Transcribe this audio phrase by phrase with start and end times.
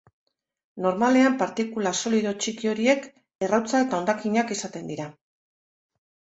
[0.85, 3.07] Normalean partikula solido txiki horiek
[3.49, 5.09] errautsa eta hondakinak izaten dira.